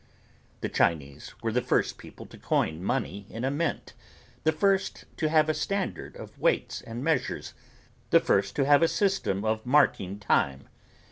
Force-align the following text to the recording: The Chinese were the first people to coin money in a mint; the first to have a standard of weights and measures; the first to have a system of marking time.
The 0.61 0.67
Chinese 0.69 1.35
were 1.43 1.51
the 1.51 1.61
first 1.61 1.99
people 1.99 2.25
to 2.25 2.37
coin 2.39 2.83
money 2.83 3.27
in 3.29 3.45
a 3.45 3.51
mint; 3.51 3.93
the 4.45 4.51
first 4.51 5.05
to 5.17 5.29
have 5.29 5.47
a 5.47 5.53
standard 5.53 6.15
of 6.15 6.39
weights 6.39 6.81
and 6.81 7.03
measures; 7.03 7.53
the 8.09 8.19
first 8.19 8.55
to 8.55 8.65
have 8.65 8.81
a 8.81 8.87
system 8.87 9.45
of 9.45 9.63
marking 9.63 10.17
time. 10.17 10.67